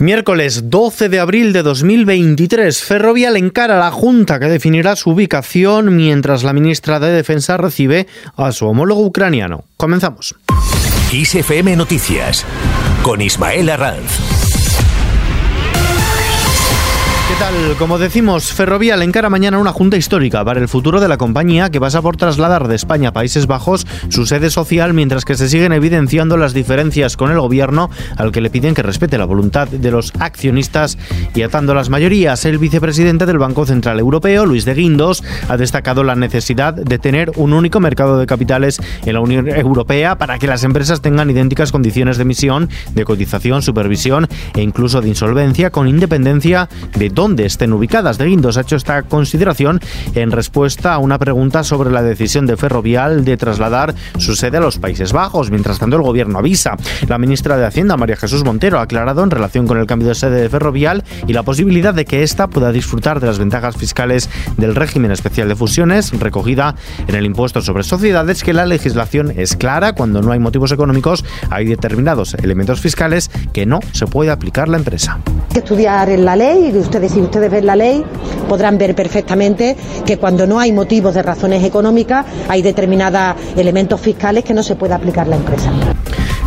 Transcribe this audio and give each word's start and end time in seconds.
Miércoles 0.00 0.70
12 0.70 1.08
de 1.08 1.18
abril 1.18 1.52
de 1.52 1.64
2023, 1.64 2.84
Ferrovial 2.84 3.36
encara 3.36 3.80
la 3.80 3.90
Junta 3.90 4.38
que 4.38 4.46
definirá 4.46 4.94
su 4.94 5.10
ubicación 5.10 5.96
mientras 5.96 6.44
la 6.44 6.52
ministra 6.52 7.00
de 7.00 7.10
Defensa 7.10 7.56
recibe 7.56 8.06
a 8.36 8.52
su 8.52 8.68
homólogo 8.68 9.04
ucraniano. 9.04 9.64
Comenzamos. 9.76 10.36
ISFM 11.12 11.74
Noticias 11.76 12.44
con 13.02 13.20
Ismael 13.20 13.70
Arranz. 13.70 14.37
Tal? 17.38 17.76
Como 17.78 17.98
decimos, 17.98 18.52
Ferrovial 18.52 19.02
encara 19.02 19.30
mañana 19.30 19.58
una 19.58 19.72
junta 19.72 19.96
histórica 19.96 20.44
para 20.44 20.60
el 20.60 20.66
futuro 20.66 20.98
de 21.00 21.06
la 21.06 21.18
compañía 21.18 21.70
que 21.70 21.80
pasa 21.80 22.02
por 22.02 22.16
trasladar 22.16 22.66
de 22.66 22.74
España 22.74 23.10
a 23.10 23.12
Países 23.12 23.46
Bajos 23.46 23.86
su 24.08 24.26
sede 24.26 24.50
social 24.50 24.92
mientras 24.92 25.24
que 25.24 25.36
se 25.36 25.48
siguen 25.48 25.72
evidenciando 25.72 26.36
las 26.36 26.52
diferencias 26.52 27.16
con 27.16 27.30
el 27.30 27.38
gobierno 27.38 27.90
al 28.16 28.32
que 28.32 28.40
le 28.40 28.50
piden 28.50 28.74
que 28.74 28.82
respete 28.82 29.18
la 29.18 29.24
voluntad 29.24 29.68
de 29.68 29.90
los 29.90 30.12
accionistas 30.18 30.98
y 31.34 31.42
atando 31.42 31.74
las 31.74 31.90
mayorías. 31.90 32.44
El 32.44 32.58
vicepresidente 32.58 33.24
del 33.24 33.38
Banco 33.38 33.66
Central 33.66 34.00
Europeo, 34.00 34.44
Luis 34.44 34.64
de 34.64 34.74
Guindos, 34.74 35.22
ha 35.48 35.56
destacado 35.56 36.02
la 36.02 36.16
necesidad 36.16 36.74
de 36.74 36.98
tener 36.98 37.30
un 37.36 37.52
único 37.52 37.78
mercado 37.78 38.18
de 38.18 38.26
capitales 38.26 38.80
en 39.06 39.14
la 39.14 39.20
Unión 39.20 39.48
Europea 39.48 40.18
para 40.18 40.38
que 40.38 40.48
las 40.48 40.64
empresas 40.64 41.02
tengan 41.02 41.30
idénticas 41.30 41.70
condiciones 41.70 42.16
de 42.16 42.22
emisión, 42.22 42.68
de 42.94 43.04
cotización, 43.04 43.62
supervisión 43.62 44.26
e 44.54 44.62
incluso 44.62 45.00
de 45.00 45.08
insolvencia 45.08 45.70
con 45.70 45.86
independencia 45.86 46.68
de 46.96 47.10
dónde 47.10 47.27
dónde 47.28 47.44
estén 47.44 47.74
ubicadas. 47.74 48.16
De 48.16 48.24
Guindos 48.24 48.56
ha 48.56 48.62
hecho 48.62 48.76
esta 48.76 49.02
consideración 49.02 49.80
en 50.14 50.30
respuesta 50.30 50.94
a 50.94 50.98
una 50.98 51.18
pregunta 51.18 51.62
sobre 51.62 51.90
la 51.90 52.02
decisión 52.02 52.46
de 52.46 52.56
Ferrovial 52.56 53.22
de 53.22 53.36
trasladar 53.36 53.94
su 54.16 54.34
sede 54.34 54.56
a 54.56 54.60
los 54.60 54.78
Países 54.78 55.12
Bajos. 55.12 55.50
Mientras 55.50 55.78
tanto, 55.78 55.96
el 55.96 56.02
gobierno 56.02 56.38
avisa. 56.38 56.78
La 57.06 57.18
ministra 57.18 57.58
de 57.58 57.66
Hacienda, 57.66 57.98
María 57.98 58.16
Jesús 58.16 58.44
Montero, 58.44 58.78
ha 58.78 58.82
aclarado 58.82 59.22
en 59.22 59.30
relación 59.30 59.66
con 59.66 59.76
el 59.76 59.84
cambio 59.84 60.08
de 60.08 60.14
sede 60.14 60.40
de 60.40 60.48
Ferrovial 60.48 61.04
y 61.26 61.34
la 61.34 61.42
posibilidad 61.42 61.92
de 61.92 62.06
que 62.06 62.22
ésta 62.22 62.46
pueda 62.46 62.72
disfrutar 62.72 63.20
de 63.20 63.26
las 63.26 63.38
ventajas 63.38 63.76
fiscales 63.76 64.30
del 64.56 64.74
régimen 64.74 65.10
especial 65.10 65.48
de 65.48 65.56
fusiones 65.56 66.18
recogida 66.18 66.76
en 67.08 67.14
el 67.14 67.26
impuesto 67.26 67.60
sobre 67.60 67.82
sociedades, 67.82 68.42
que 68.42 68.54
la 68.54 68.64
legislación 68.64 69.34
es 69.36 69.54
clara. 69.54 69.92
Cuando 69.92 70.22
no 70.22 70.32
hay 70.32 70.38
motivos 70.38 70.72
económicos, 70.72 71.26
hay 71.50 71.66
determinados 71.66 72.32
elementos 72.32 72.80
fiscales 72.80 73.30
que 73.52 73.66
no 73.66 73.80
se 73.92 74.06
puede 74.06 74.30
aplicar 74.30 74.70
la 74.70 74.78
empresa. 74.78 75.18
Estudiar 75.58 76.08
en 76.08 76.24
la 76.24 76.36
ley, 76.36 76.72
ustedes 76.78 77.12
si 77.12 77.20
ustedes 77.20 77.50
ven 77.50 77.66
la 77.66 77.74
ley, 77.74 78.04
podrán 78.48 78.78
ver 78.78 78.94
perfectamente 78.94 79.76
que 80.06 80.16
cuando 80.16 80.46
no 80.46 80.60
hay 80.60 80.72
motivos 80.72 81.14
de 81.14 81.22
razones 81.22 81.64
económicas, 81.64 82.24
hay 82.48 82.62
determinados 82.62 83.36
elementos 83.56 84.00
fiscales 84.00 84.44
que 84.44 84.54
no 84.54 84.62
se 84.62 84.76
puede 84.76 84.94
aplicar 84.94 85.26
la 85.26 85.36
empresa. 85.36 85.70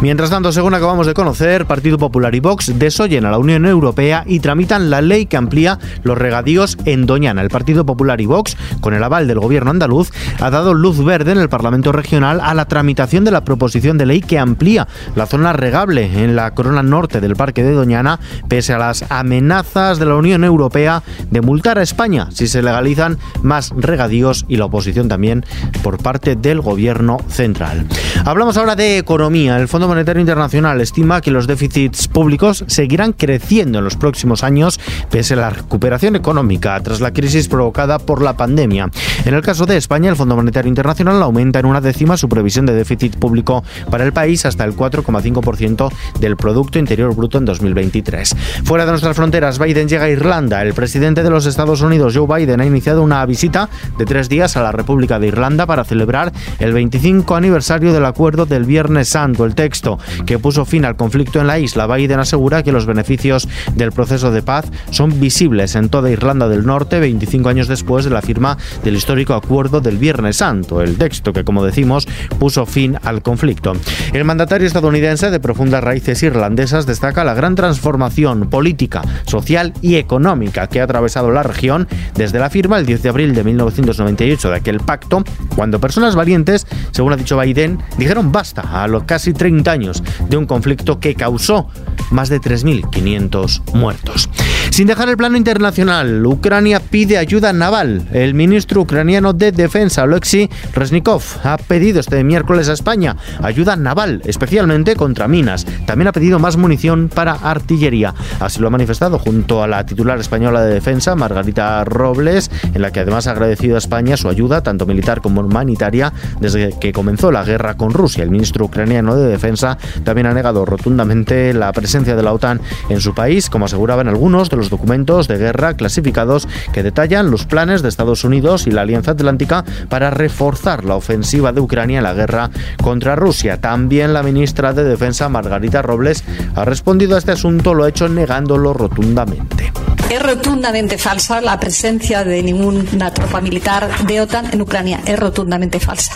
Mientras 0.02 0.32
tanto, 0.32 0.52
según 0.52 0.74
acabamos 0.74 1.06
de 1.06 1.14
conocer, 1.14 1.68
Partido 1.68 2.00
Popular 2.00 2.34
y 2.34 2.40
Vox 2.40 2.80
desoyen 2.80 3.24
a 3.24 3.30
la 3.30 3.38
Unión 3.38 3.68
Europea 3.68 4.24
y 4.26 4.40
tramitan 4.40 4.90
la 4.90 5.00
ley 5.00 5.28
que 5.28 5.38
amplía 5.38 5.78
los 6.02 6.18
regadíos 6.18 6.76
en 6.86 7.06
Doñana. 7.06 7.44
El 7.44 7.50
Partido 7.50 7.86
Popular 7.86 8.20
y 8.20 8.26
Vox, 8.26 8.58
con 8.80 8.96
el 8.96 9.04
aval 9.04 9.28
del 9.28 9.40
gobierno 9.40 9.70
andaluz, 9.70 10.10
ha 10.40 10.50
dado 10.50 10.74
luz 10.74 11.06
verde 11.06 11.34
en 11.34 11.38
el 11.38 11.50
Parlamento 11.50 11.92
Regional 11.92 12.42
a 12.42 12.56
la 12.56 12.66
tramitación 12.66 13.24
de 13.26 13.30
la 13.30 13.44
proposición 13.44 14.00
de 14.00 14.08
ley 14.08 14.22
que 14.22 14.40
amplía 14.40 14.88
la 15.16 15.28
zona 15.28 15.54
regable 15.54 16.24
en 16.24 16.36
la 16.36 16.56
corona 16.56 16.82
norte 16.82 17.22
del 17.22 17.36
Parque 17.36 17.62
de 17.62 17.74
Doñana, 17.74 18.20
pese 18.48 18.74
a 18.74 18.80
las 18.80 19.06
amenazas 19.12 20.00
de 20.00 20.08
la 20.08 20.16
Unión 20.16 20.44
Europea 20.44 21.04
de 21.30 21.42
multar 21.42 21.78
a 21.78 21.84
España 21.84 22.28
si 22.32 22.48
se 22.48 22.64
legalizan 22.64 23.20
más 23.44 23.72
regadíos 23.78 24.46
y 24.48 24.58
la 24.58 24.66
oposición 24.66 25.08
también 25.08 25.46
por 25.84 26.02
parte 26.02 26.36
del 26.36 26.60
gobierno 26.60 27.20
central. 27.30 27.86
Hablamos 28.26 28.58
ahora 28.58 28.76
de 28.76 28.98
economía. 28.98 29.60
El 29.60 29.68
Fondo 29.68 29.91
Monetario 29.92 30.22
Internacional 30.22 30.80
estima 30.80 31.20
que 31.20 31.32
los 31.32 31.48
déficits 31.48 32.08
públicos 32.08 32.64
seguirán 32.68 33.12
creciendo 33.12 33.80
en 33.80 33.84
los 33.84 33.98
próximos 33.98 34.42
años 34.42 34.80
pese 35.10 35.34
a 35.34 35.38
la 35.38 35.50
recuperación 35.50 36.16
económica 36.16 36.80
tras 36.80 37.02
la 37.02 37.12
crisis 37.12 37.50
provocada 37.50 38.00
por 38.00 38.22
la 38.22 38.38
pandemia. 38.38 38.90
En 39.26 39.34
el 39.34 39.42
caso 39.42 39.66
de 39.66 39.76
España, 39.76 40.10
el 40.10 40.16
Fondo 40.16 40.38
Monetario 40.38 40.70
Internacional 40.70 41.22
aumenta 41.22 41.60
en 41.60 41.66
una 41.66 41.82
décima 41.82 42.16
su 42.16 42.30
previsión 42.30 42.66
de 42.66 42.74
déficit 42.74 43.18
público 43.18 43.66
para 43.90 44.06
el 44.06 44.14
país 44.14 44.46
hasta 44.46 44.64
el 44.64 44.78
4,5% 44.78 45.92
del 46.22 46.38
Producto 46.38 46.80
Interior 46.80 47.14
Bruto 47.14 47.38
en 47.38 47.44
2023. 47.44 48.34
Fuera 48.64 48.86
de 48.86 48.92
nuestras 48.92 49.18
fronteras, 49.18 49.60
Biden 49.60 49.90
llega 49.90 50.06
a 50.06 50.10
Irlanda. 50.10 50.62
El 50.62 50.74
presidente 50.74 51.22
de 51.22 51.30
los 51.30 51.46
Estados 51.48 51.82
Unidos, 51.82 52.16
Joe 52.16 52.28
Biden, 52.40 52.62
ha 52.62 52.66
iniciado 52.66 53.04
una 53.04 53.26
visita 53.26 53.68
de 53.98 54.06
tres 54.06 54.30
días 54.30 54.56
a 54.56 54.64
la 54.64 54.72
República 54.72 55.20
de 55.20 55.28
Irlanda 55.28 55.66
para 55.66 55.84
celebrar 55.84 56.32
el 56.60 56.72
25 56.72 57.36
aniversario 57.36 57.92
del 57.92 58.06
acuerdo 58.06 58.46
del 58.46 58.64
Viernes 58.64 59.10
Santo. 59.10 59.44
El 59.44 59.54
texto 59.54 59.81
que 60.26 60.40
puso 60.40 60.66
fin 60.66 60.86
al 60.86 60.96
conflicto 60.96 61.40
en 61.40 61.48
la 61.48 61.60
isla. 61.60 61.88
Biden 61.88 62.20
asegura 62.20 62.64
que 62.64 62.72
los 62.72 62.86
beneficios 62.86 63.48
del 63.76 63.92
proceso 63.92 64.32
de 64.32 64.42
paz 64.42 64.66
son 64.92 65.20
visibles 65.20 65.76
en 65.76 65.90
toda 65.90 66.10
Irlanda 66.10 66.48
del 66.48 66.66
Norte 66.66 67.00
25 67.00 67.50
años 67.50 67.68
después 67.68 68.06
de 68.06 68.12
la 68.12 68.22
firma 68.22 68.58
del 68.84 68.96
histórico 68.96 69.34
acuerdo 69.34 69.82
del 69.82 69.98
Viernes 69.98 70.38
Santo, 70.38 70.82
el 70.82 70.98
texto 70.98 71.34
que, 71.34 71.44
como 71.44 71.66
decimos, 71.66 72.08
puso 72.40 72.66
fin 72.66 72.98
al 73.04 73.22
conflicto. 73.22 73.74
El 74.14 74.26
mandatario 74.26 74.68
estadounidense 74.68 75.32
de 75.32 75.40
profundas 75.40 75.84
raíces 75.84 76.22
irlandesas 76.24 76.86
destaca 76.86 77.24
la 77.24 77.34
gran 77.34 77.56
transformación 77.56 78.50
política, 78.50 79.02
social 79.26 79.74
y 79.82 79.96
económica 79.96 80.68
que 80.68 80.82
ha 80.82 80.84
atravesado 80.84 81.32
la 81.32 81.44
región 81.44 81.88
desde 82.16 82.40
la 82.40 82.50
firma 82.50 82.78
el 82.78 82.86
10 82.86 83.04
de 83.04 83.10
abril 83.10 83.34
de 83.34 83.44
1998 83.44 84.50
de 84.50 84.56
aquel 84.56 84.80
pacto, 84.80 85.24
cuando 85.56 85.80
personas 85.80 86.16
valientes, 86.16 86.68
según 86.92 87.14
ha 87.14 87.18
dicho 87.18 87.40
Biden, 87.40 87.80
dijeron 87.98 88.32
basta 88.32 88.84
a 88.84 88.88
los 88.88 89.04
casi 89.04 89.34
30 89.34 89.71
años 89.72 90.04
de 90.30 90.38
un 90.38 90.46
conflicto 90.46 91.00
que 91.00 91.16
causó 91.16 91.68
más 92.10 92.30
de 92.30 92.42
3.500 92.42 93.74
muertos. 93.74 94.30
Sin 94.72 94.88
dejar 94.88 95.10
el 95.10 95.18
plano 95.18 95.38
internacional, 95.38 96.26
Ucrania 96.26 96.80
pide 96.80 97.18
ayuda 97.18 97.52
naval. 97.54 98.08
El 98.14 98.34
ministro 98.34 98.82
ucraniano 98.82 99.34
de 99.34 99.52
Defensa, 99.52 100.04
Oleksiy 100.04 100.50
Reznikov, 100.74 101.22
ha 101.44 101.58
pedido 101.58 102.00
este 102.00 102.24
miércoles 102.24 102.70
a 102.70 102.74
España 102.74 103.18
ayuda 103.42 103.76
naval, 103.76 104.22
especialmente 104.26 104.96
contra 104.96 105.28
minas. 105.28 105.66
También 105.86 106.08
ha 106.08 106.14
pedido 106.14 106.40
más 106.40 106.58
munición 106.58 107.10
para 107.14 107.34
artillería. 107.34 108.14
Así 108.40 108.60
lo 108.60 108.68
ha 108.68 108.72
manifestado 108.72 109.20
junto 109.20 109.62
a 109.62 109.68
la 109.68 109.86
titular 109.86 110.20
española 110.20 110.62
de 110.62 110.74
Defensa, 110.74 111.16
Margarita 111.16 111.84
Robles, 111.84 112.50
en 112.74 112.82
la 112.82 112.92
que 112.92 113.02
además 113.02 113.28
ha 113.28 113.32
agradecido 113.32 113.76
a 113.76 113.80
España 113.80 114.18
su 114.18 114.30
ayuda, 114.30 114.64
tanto 114.64 114.86
militar 114.86 115.22
como 115.22 115.42
humanitaria, 115.42 116.14
desde 116.40 116.78
que 116.80 116.94
comenzó 116.94 117.32
la 117.32 117.44
guerra 117.44 117.76
con 117.76 117.92
Rusia. 117.92 118.24
El 118.24 118.32
ministro 118.32 118.66
ucraniano 118.66 119.16
de 119.16 119.28
Defensa 119.28 119.78
también 120.04 120.28
ha 120.28 120.34
negado 120.34 120.66
rotundamente 120.66 121.54
la 121.54 121.72
presencia 121.74 121.91
de 121.92 122.24
la 122.24 122.34
OTAN 122.34 122.62
en 122.90 123.02
su 123.02 123.14
país, 123.14 123.50
como 123.50 123.66
aseguraban 123.66 124.08
algunos 124.08 124.50
de 124.50 124.56
los 124.56 124.70
documentos 124.70 125.28
de 125.28 125.38
guerra 125.38 125.76
clasificados 125.76 126.48
que 126.72 126.84
detallan 126.84 127.30
los 127.30 127.46
planes 127.46 127.82
de 127.82 127.90
Estados 127.90 128.24
Unidos 128.24 128.66
y 128.66 128.72
la 128.72 128.82
Alianza 128.82 129.12
Atlántica 129.12 129.66
para 129.90 130.10
reforzar 130.10 130.86
la 130.86 130.96
ofensiva 130.96 131.52
de 131.52 131.60
Ucrania 131.60 131.98
en 131.98 132.04
la 132.04 132.14
guerra 132.14 132.50
contra 132.82 133.16
Rusia. 133.16 133.60
También 133.60 134.14
la 134.14 134.24
ministra 134.24 134.74
de 134.74 134.86
Defensa, 134.86 135.28
Margarita 135.28 135.82
Robles, 135.82 136.24
ha 136.56 136.64
respondido 136.64 137.16
a 137.16 137.20
este 137.20 137.34
asunto, 137.34 137.74
lo 137.74 137.84
ha 137.84 137.90
hecho 137.90 138.08
negándolo 138.08 138.74
rotundamente. 138.74 139.72
Es 140.10 140.22
rotundamente 140.22 140.98
falsa 140.98 141.40
la 141.42 141.60
presencia 141.60 142.24
de 142.24 142.44
ninguna 142.44 143.14
tropa 143.14 143.40
militar 143.40 143.90
de 144.06 144.22
OTAN 144.22 144.48
en 144.52 144.62
Ucrania. 144.62 145.00
Es 145.06 145.18
rotundamente 145.18 145.80
falsa. 145.80 146.14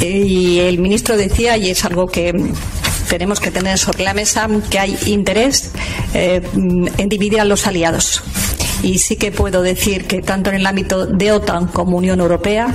Y 0.00 0.58
el 0.58 0.78
ministro 0.78 1.16
decía, 1.16 1.56
y 1.56 1.70
es 1.70 1.84
algo 1.84 2.06
que 2.06 2.32
tenemos 3.08 3.40
que 3.40 3.50
tener 3.50 3.78
sobre 3.78 4.04
la 4.04 4.14
mesa 4.14 4.48
que 4.70 4.78
hay 4.78 4.98
interés 5.06 5.70
eh, 6.14 6.42
en 6.54 7.08
dividir 7.08 7.40
a 7.40 7.44
los 7.44 7.66
aliados. 7.66 8.22
Y 8.84 8.98
sí 8.98 9.16
que 9.16 9.32
puedo 9.32 9.62
decir 9.62 10.06
que 10.06 10.20
tanto 10.20 10.50
en 10.50 10.56
el 10.56 10.66
ámbito 10.66 11.06
de 11.06 11.32
OTAN 11.32 11.68
como 11.68 11.96
Unión 11.96 12.20
Europea, 12.20 12.68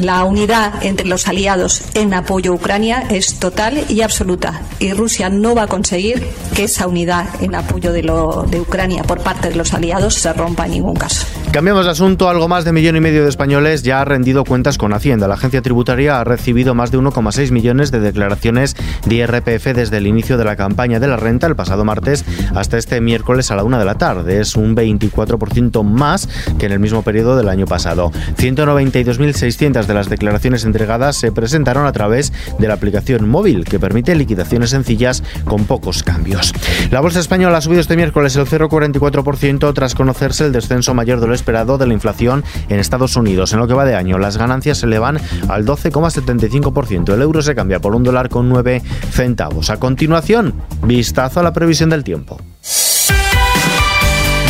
la 0.00 0.22
unidad 0.22 0.72
entre 0.82 1.06
los 1.08 1.26
aliados 1.26 1.82
en 1.94 2.14
apoyo 2.14 2.52
a 2.52 2.54
Ucrania 2.54 3.02
es 3.10 3.40
total 3.40 3.84
y 3.88 4.02
absoluta. 4.02 4.62
Y 4.78 4.92
Rusia 4.92 5.28
no 5.30 5.56
va 5.56 5.64
a 5.64 5.66
conseguir 5.66 6.24
que 6.54 6.64
esa 6.64 6.86
unidad 6.86 7.26
en 7.42 7.56
apoyo 7.56 7.92
de, 7.92 8.04
lo, 8.04 8.46
de 8.48 8.60
Ucrania 8.60 9.02
por 9.02 9.20
parte 9.20 9.48
de 9.48 9.56
los 9.56 9.74
aliados 9.74 10.14
se 10.14 10.32
rompa 10.32 10.66
en 10.66 10.72
ningún 10.72 10.94
caso. 10.94 11.26
Cambiamos 11.50 11.86
de 11.86 11.90
asunto. 11.90 12.28
Algo 12.28 12.46
más 12.46 12.64
de 12.64 12.72
millón 12.72 12.94
y 12.94 13.00
medio 13.00 13.24
de 13.24 13.28
españoles 13.28 13.82
ya 13.82 14.00
ha 14.00 14.04
rendido 14.04 14.44
cuentas 14.44 14.78
con 14.78 14.92
Hacienda. 14.92 15.26
La 15.26 15.34
agencia 15.34 15.60
tributaria 15.60 16.20
ha 16.20 16.24
recibido 16.24 16.76
más 16.76 16.92
de 16.92 16.98
1,6 16.98 17.50
millones 17.50 17.90
de 17.90 17.98
declaraciones 17.98 18.76
de 19.06 19.16
IRPF 19.16 19.74
desde 19.74 19.96
el 19.96 20.06
inicio 20.06 20.38
de 20.38 20.44
la 20.44 20.54
campaña 20.54 21.00
de 21.00 21.08
la 21.08 21.16
renta 21.16 21.48
el 21.48 21.56
pasado 21.56 21.84
martes 21.84 22.24
hasta 22.54 22.78
este 22.78 23.00
miércoles 23.00 23.50
a 23.50 23.56
la 23.56 23.64
una 23.64 23.78
de 23.78 23.84
la 23.84 23.96
tarde. 23.96 24.40
Es 24.40 24.54
un 24.54 24.76
24% 24.76 25.47
más 25.82 26.28
que 26.58 26.66
en 26.66 26.72
el 26.72 26.80
mismo 26.80 27.02
periodo 27.02 27.36
del 27.36 27.48
año 27.48 27.66
pasado. 27.66 28.12
192.600 28.36 29.86
de 29.86 29.94
las 29.94 30.08
declaraciones 30.08 30.64
entregadas 30.64 31.16
se 31.16 31.32
presentaron 31.32 31.86
a 31.86 31.92
través 31.92 32.32
de 32.58 32.68
la 32.68 32.74
aplicación 32.74 33.28
móvil 33.28 33.64
que 33.64 33.78
permite 33.78 34.14
liquidaciones 34.14 34.70
sencillas 34.70 35.22
con 35.44 35.64
pocos 35.64 36.02
cambios. 36.02 36.52
La 36.90 37.00
bolsa 37.00 37.20
española 37.20 37.58
ha 37.58 37.60
subido 37.60 37.80
este 37.80 37.96
miércoles 37.96 38.36
el 38.36 38.46
0,44% 38.46 39.72
tras 39.72 39.94
conocerse 39.94 40.44
el 40.44 40.52
descenso 40.52 40.92
mayor 40.94 41.20
de 41.20 41.26
los 41.26 41.38
esperado 41.38 41.78
de 41.78 41.86
la 41.86 41.94
inflación 41.94 42.44
en 42.68 42.80
Estados 42.80 43.16
Unidos. 43.16 43.52
En 43.52 43.60
lo 43.60 43.68
que 43.68 43.74
va 43.74 43.84
de 43.84 43.94
año, 43.94 44.18
las 44.18 44.36
ganancias 44.36 44.78
se 44.78 44.86
elevan 44.86 45.18
al 45.48 45.64
12,75%. 45.64 47.14
El 47.14 47.22
euro 47.22 47.42
se 47.42 47.54
cambia 47.54 47.80
por 47.80 47.94
un 47.94 48.02
dólar 48.02 48.28
con 48.28 48.48
9 48.48 48.82
centavos. 49.10 49.70
A 49.70 49.78
continuación, 49.78 50.54
vistazo 50.84 51.40
a 51.40 51.42
la 51.42 51.52
previsión 51.52 51.90
del 51.90 52.04
tiempo. 52.04 52.38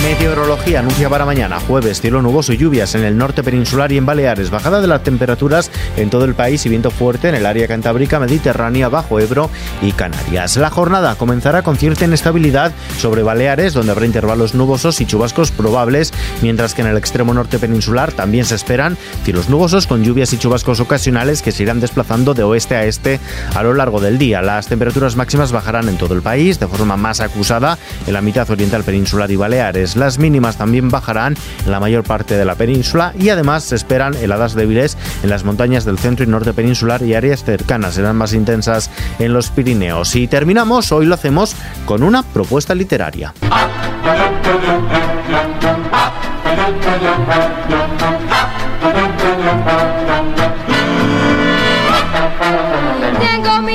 Meteorología 0.03 0.79
anuncia 0.79 1.11
para 1.11 1.25
mañana, 1.25 1.59
jueves, 1.59 2.01
cielo 2.01 2.23
nuboso 2.23 2.53
y 2.53 2.57
lluvias 2.57 2.95
en 2.95 3.03
el 3.03 3.19
norte 3.19 3.43
peninsular 3.43 3.91
y 3.91 3.99
en 3.99 4.07
Baleares. 4.07 4.49
Bajada 4.49 4.81
de 4.81 4.87
las 4.87 5.03
temperaturas 5.03 5.73
en 5.97 6.09
todo 6.09 6.25
el 6.25 6.35
país 6.35 6.65
y 6.65 6.69
viento 6.69 6.91
fuerte 6.91 7.29
en 7.29 7.35
el 7.35 7.45
área 7.45 7.67
cantábrica, 7.67 8.21
mediterránea, 8.21 8.89
bajo 8.89 9.19
Ebro 9.19 9.51
y 9.83 9.91
Canarias. 9.93 10.57
La 10.57 10.71
jornada 10.71 11.17
comenzará 11.17 11.63
con 11.63 11.77
cierta 11.77 12.05
inestabilidad 12.05 12.73
sobre 12.99 13.25
Baleares, 13.25 13.75
donde 13.75 13.91
habrá 13.91 14.07
intervalos 14.07 14.55
nubosos 14.55 15.01
y 15.01 15.07
chubascos 15.07 15.51
probables, 15.51 16.15
mientras 16.43 16.75
que 16.75 16.83
en 16.83 16.89
el 16.89 16.97
extremo 16.97 17.35
norte 17.35 17.59
peninsular 17.59 18.13
también 18.13 18.45
se 18.45 18.55
esperan 18.55 18.97
cielos 19.25 19.49
nubosos 19.49 19.89
con 19.89 20.05
lluvias 20.05 20.33
y 20.33 20.39
chubascos 20.39 20.79
ocasionales 20.81 21.43
que 21.43 21.53
se 21.53 21.65
irán 21.65 21.81
desplazando 21.81 22.35
de 22.35 22.45
oeste 22.45 22.77
a 22.77 22.85
este 22.85 23.19
a 23.55 23.63
lo 23.65 23.75
largo 23.75 24.01
del 24.01 24.17
día. 24.17 24.43
Las 24.43 24.69
temperaturas 24.69 25.17
máximas 25.17 25.51
bajarán 25.51 25.89
en 25.89 25.99
todo 25.99 26.15
el 26.15 26.23
país 26.23 26.61
de 26.61 26.69
forma 26.69 26.97
más 26.97 27.21
acusada 27.21 27.79
en 28.07 28.13
la 28.13 28.21
mitad 28.21 28.49
oriental 28.49 28.85
peninsular 28.85 29.31
y 29.31 29.37
Baleares. 29.37 29.88
Las 29.97 30.19
mínimas 30.19 30.57
también 30.57 30.89
bajarán 30.89 31.37
en 31.65 31.71
la 31.71 31.81
mayor 31.81 32.05
parte 32.05 32.37
de 32.37 32.45
la 32.45 32.55
península 32.55 33.13
y 33.19 33.29
además 33.29 33.65
se 33.65 33.77
esperan 33.77 34.15
heladas 34.15 34.55
débiles 34.55 34.97
en 35.23 35.31
las 35.31 35.45
montañas 35.45 35.85
del 35.85 35.99
centro 35.99 36.25
y 36.25 36.29
norte 36.29 36.53
peninsular 36.53 37.03
y 37.03 37.15
áreas 37.15 37.45
cercanas. 37.45 37.95
Serán 37.95 38.17
más 38.17 38.33
intensas 38.33 38.91
en 39.19 39.33
los 39.33 39.51
Pirineos. 39.51 40.15
Y 40.17 40.29
terminamos, 40.29 40.93
hoy 40.93 41.07
lo 41.07 41.15
hacemos 41.15 41.55
con 41.87 42.03
una 42.03 42.23
propuesta 42.23 42.75
literaria. 42.75 43.35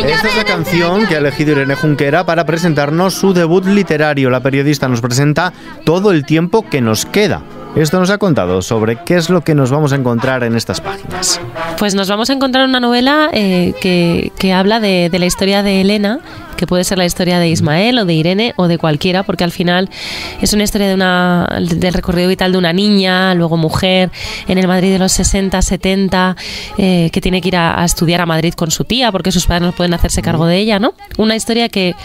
Esta 0.05 0.27
es 0.27 0.37
la 0.37 0.43
canción 0.43 1.07
que 1.07 1.15
ha 1.15 1.19
elegido 1.19 1.51
Irene 1.51 1.75
Junquera 1.75 2.25
para 2.25 2.45
presentarnos 2.45 3.13
su 3.13 3.33
debut 3.33 3.65
literario. 3.65 4.29
La 4.29 4.41
periodista 4.41 4.87
nos 4.87 5.01
presenta 5.01 5.53
todo 5.85 6.11
el 6.11 6.25
tiempo 6.25 6.67
que 6.69 6.81
nos 6.81 7.05
queda. 7.05 7.41
Esto 7.75 7.99
nos 7.99 8.09
ha 8.09 8.17
contado 8.17 8.61
sobre 8.61 8.97
qué 9.03 9.15
es 9.15 9.29
lo 9.29 9.41
que 9.41 9.55
nos 9.55 9.71
vamos 9.71 9.93
a 9.93 9.95
encontrar 9.95 10.43
en 10.43 10.55
estas 10.55 10.79
páginas. 10.79 11.41
Pues 11.77 11.95
nos 11.95 12.07
vamos 12.07 12.29
a 12.29 12.33
encontrar 12.33 12.67
una 12.67 12.79
novela 12.79 13.29
eh, 13.33 13.73
que, 13.81 14.53
habla 14.53 14.79
de, 14.79 15.09
de 15.11 15.19
la 15.19 15.25
historia 15.25 15.63
de 15.63 15.81
Elena, 15.81 16.19
que 16.55 16.67
puede 16.67 16.83
ser 16.83 16.97
la 16.97 17.05
historia 17.05 17.39
de 17.39 17.49
Ismael 17.49 17.99
o 17.99 18.05
de 18.05 18.13
Irene 18.13 18.53
o 18.57 18.67
de 18.67 18.77
cualquiera, 18.77 19.23
porque 19.23 19.43
al 19.43 19.51
final 19.51 19.89
es 20.41 20.53
una 20.53 20.63
historia 20.63 20.87
de 20.87 20.93
una, 20.93 21.47
del 21.61 21.93
recorrido 21.93 22.29
vital 22.29 22.51
de 22.51 22.57
una 22.57 22.73
niña, 22.73 23.33
luego 23.35 23.57
mujer, 23.57 24.11
en 24.47 24.57
el 24.57 24.67
Madrid 24.67 24.91
de 24.91 24.99
los 24.99 25.11
60, 25.11 25.61
70, 25.61 26.35
eh, 26.77 27.09
que 27.11 27.21
tiene 27.21 27.41
que 27.41 27.49
ir 27.49 27.55
a, 27.55 27.83
estudiar 27.83 28.21
a 28.21 28.25
Madrid 28.25 28.53
con 28.53 28.71
su 28.71 28.83
tía 28.83 29.11
porque 29.11 29.31
sus 29.31 29.45
padres 29.45 29.63
no 29.63 29.71
pueden 29.71 29.93
hacerse 29.93 30.21
cargo 30.21 30.45
de 30.45 30.57
ella, 30.57 30.79
¿no? 30.79 30.93
Una 31.17 31.35
historia 31.35 31.69
que 31.69 31.95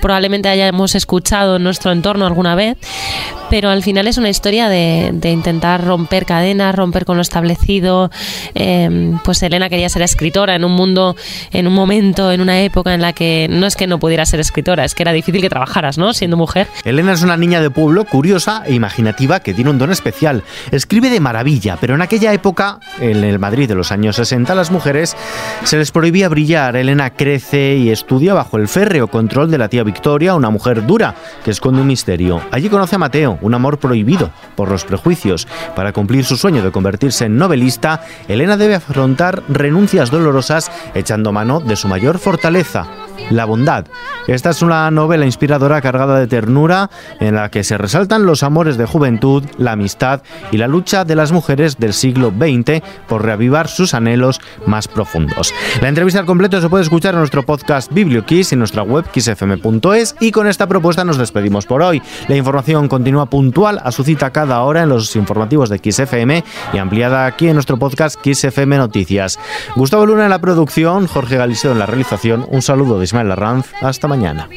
probablemente 0.00 0.48
hayamos 0.48 0.94
escuchado 0.94 1.56
en 1.56 1.64
nuestro 1.64 1.92
entorno 1.92 2.26
alguna 2.26 2.54
vez, 2.54 2.76
pero 3.50 3.70
al 3.70 3.82
final 3.82 4.06
es 4.06 4.18
una 4.18 4.28
historia 4.28 4.68
de, 4.68 5.12
intentar 5.24 5.84
romper 5.84 6.26
cadenas, 6.26 6.74
romper 6.74 7.04
con 7.04 7.16
lo 7.16 7.22
establecido. 7.22 8.10
Em, 8.54 9.18
pues 9.24 9.42
Elena 9.42 9.68
quería 9.68 9.88
ser 9.88 10.02
escritora 10.02 10.54
en 10.56 10.64
un 10.64 10.72
mundo, 10.72 11.16
en 11.52 11.66
un 11.66 11.72
momento, 11.72 12.32
en 12.32 12.40
una 12.40 12.60
época 12.60 12.94
en 12.94 13.00
la 13.00 13.12
que 13.12 13.46
no 13.48 13.66
es 13.66 13.76
que 13.76 13.86
no 13.86 13.93
pudiera 13.98 14.26
ser 14.26 14.40
escritora, 14.40 14.84
es 14.84 14.94
que 14.94 15.02
era 15.02 15.12
difícil 15.12 15.40
que 15.40 15.48
trabajaras, 15.48 15.98
¿no? 15.98 16.12
Siendo 16.12 16.36
mujer. 16.36 16.68
Elena 16.84 17.12
es 17.12 17.22
una 17.22 17.36
niña 17.36 17.60
de 17.60 17.70
pueblo 17.70 18.04
curiosa 18.04 18.62
e 18.66 18.74
imaginativa 18.74 19.40
que 19.40 19.54
tiene 19.54 19.70
un 19.70 19.78
don 19.78 19.90
especial. 19.90 20.42
Escribe 20.70 21.10
de 21.10 21.20
maravilla, 21.20 21.76
pero 21.80 21.94
en 21.94 22.02
aquella 22.02 22.32
época, 22.32 22.80
en 23.00 23.24
el 23.24 23.38
Madrid 23.38 23.68
de 23.68 23.74
los 23.74 23.92
años 23.92 24.16
60, 24.16 24.52
a 24.52 24.56
las 24.56 24.70
mujeres 24.70 25.16
se 25.64 25.76
les 25.76 25.90
prohibía 25.90 26.28
brillar. 26.28 26.76
Elena 26.76 27.10
crece 27.10 27.76
y 27.76 27.90
estudia 27.90 28.34
bajo 28.34 28.56
el 28.56 28.68
férreo 28.68 29.08
control 29.08 29.50
de 29.50 29.58
la 29.58 29.68
tía 29.68 29.82
Victoria, 29.82 30.34
una 30.34 30.50
mujer 30.50 30.86
dura 30.86 31.14
que 31.44 31.50
esconde 31.50 31.80
un 31.80 31.86
misterio. 31.86 32.40
Allí 32.50 32.68
conoce 32.68 32.96
a 32.96 32.98
Mateo, 32.98 33.38
un 33.40 33.54
amor 33.54 33.78
prohibido 33.78 34.30
por 34.56 34.70
los 34.70 34.84
prejuicios. 34.84 35.46
Para 35.74 35.92
cumplir 35.92 36.24
su 36.24 36.36
sueño 36.36 36.62
de 36.62 36.72
convertirse 36.72 37.26
en 37.26 37.36
novelista, 37.36 38.02
Elena 38.28 38.56
debe 38.56 38.74
afrontar 38.74 39.42
renuncias 39.48 40.10
dolorosas 40.10 40.70
echando 40.94 41.32
mano 41.32 41.60
de 41.60 41.76
su 41.76 41.88
mayor 41.88 42.18
fortaleza, 42.18 42.86
la 43.30 43.44
bondad. 43.44 43.86
Esta 44.26 44.50
es 44.50 44.62
una 44.62 44.90
novela 44.90 45.26
inspiradora 45.26 45.80
cargada 45.80 46.18
de 46.18 46.26
ternura 46.26 46.90
en 47.20 47.34
la 47.34 47.50
que 47.50 47.64
se 47.64 47.76
resaltan 47.76 48.26
los 48.26 48.42
amores 48.42 48.76
de 48.76 48.86
juventud, 48.86 49.44
la 49.58 49.72
amistad 49.72 50.22
y 50.50 50.56
la 50.56 50.68
lucha 50.68 51.04
de 51.04 51.14
las 51.14 51.32
mujeres 51.32 51.78
del 51.78 51.92
siglo 51.92 52.30
XX 52.30 52.82
por 53.06 53.24
reavivar 53.24 53.68
sus 53.68 53.94
anhelos 53.94 54.40
más 54.66 54.88
profundos. 54.88 55.52
La 55.80 55.88
entrevista 55.88 56.20
al 56.20 56.26
completo 56.26 56.60
se 56.60 56.68
puede 56.68 56.84
escuchar 56.84 57.14
en 57.14 57.20
nuestro 57.20 57.44
podcast 57.44 57.92
BiblioKiss 57.92 58.52
y 58.52 58.54
en 58.54 58.60
nuestra 58.60 58.82
web 58.82 59.04
kissfm.es 59.10 60.16
y 60.20 60.30
con 60.30 60.46
esta 60.46 60.66
propuesta 60.66 61.04
nos 61.04 61.18
despedimos 61.18 61.66
por 61.66 61.82
hoy. 61.82 62.02
La 62.28 62.36
información 62.36 62.88
continúa 62.88 63.26
puntual 63.26 63.80
a 63.84 63.92
su 63.92 64.04
cita 64.04 64.30
cada 64.30 64.62
hora 64.62 64.82
en 64.82 64.88
los 64.88 65.14
informativos 65.16 65.68
de 65.68 65.78
XFM 65.78 66.44
y 66.72 66.78
ampliada 66.78 67.26
aquí 67.26 67.48
en 67.48 67.54
nuestro 67.54 67.78
podcast 67.78 68.18
XFM 68.24 68.78
Noticias. 68.78 69.38
Gustavo 69.76 70.06
Luna 70.06 70.24
en 70.24 70.30
la 70.30 70.40
producción, 70.40 71.06
Jorge 71.06 71.36
Galiseo 71.36 71.72
en 71.72 71.78
la 71.78 71.86
realización. 71.86 72.46
Un 72.48 72.62
saludo 72.62 72.98
de 72.98 73.03
Ismael 73.04 73.30
Arranz. 73.32 73.72
Hasta 73.80 74.08
mañana. 74.08 74.48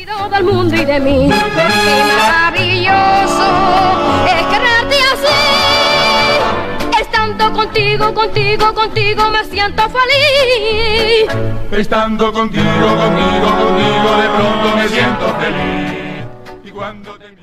contigo, 7.57 8.13
contigo, 8.13 8.73
contigo 8.73 9.29
me 9.29 9.43
siento 9.45 9.83
feliz. 9.89 11.29
Estando 11.71 12.31
contigo, 12.31 12.63
contigo, 12.63 13.47
contigo 13.61 14.09
de 14.21 14.29
pronto 14.29 14.75
me 14.75 14.87
siento 14.87 15.35
feliz. 15.39 16.25
Y 16.63 16.71
cuando 16.71 17.17
te 17.17 17.36